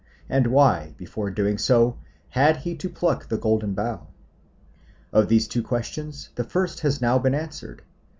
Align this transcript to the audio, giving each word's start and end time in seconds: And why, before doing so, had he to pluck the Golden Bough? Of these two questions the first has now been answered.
And 0.27 0.47
why, 0.47 0.95
before 0.97 1.29
doing 1.29 1.59
so, 1.59 1.99
had 2.29 2.57
he 2.57 2.75
to 2.75 2.89
pluck 2.89 3.27
the 3.29 3.37
Golden 3.37 3.75
Bough? 3.75 4.07
Of 5.13 5.27
these 5.29 5.47
two 5.47 5.61
questions 5.61 6.29
the 6.33 6.43
first 6.43 6.79
has 6.79 7.01
now 7.01 7.19
been 7.19 7.35
answered. 7.35 7.83